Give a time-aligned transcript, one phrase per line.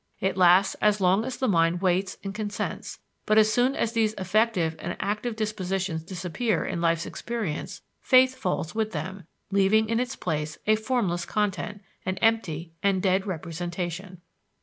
[0.19, 4.15] It lasts as long as the mind waits and consents; but, as soon as these
[4.17, 10.15] affective and active dispositions disappear in life's experience, faith falls with them, leaving in its
[10.15, 14.21] place a formless content, an empty and dead representation.